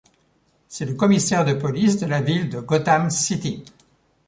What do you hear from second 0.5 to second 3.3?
C'est le commissaire de police de la ville de Gotham